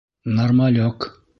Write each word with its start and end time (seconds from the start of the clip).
Нормалёк! 0.37 0.99